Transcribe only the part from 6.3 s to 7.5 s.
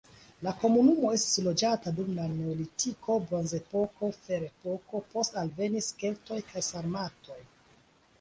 kaj sarmatoj.